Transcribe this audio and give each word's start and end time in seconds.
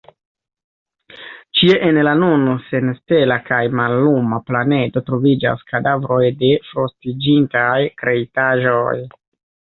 Ĉie 1.57 1.73
en 1.87 1.97
la 2.05 2.13
nun 2.21 2.47
senstela 2.69 3.35
kaj 3.49 3.59
malluma 3.79 4.39
planedo 4.47 5.03
troviĝas 5.09 5.61
kadavroj 5.73 6.21
de 6.39 6.49
frostiĝintaj 6.71 7.77
kreitaĵoj. 8.01 8.95